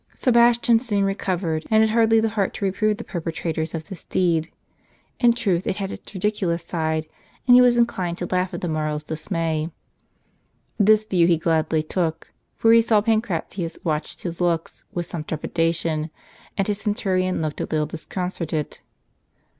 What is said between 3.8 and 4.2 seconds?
this